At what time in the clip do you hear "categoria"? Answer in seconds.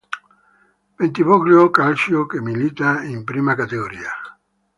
3.53-4.09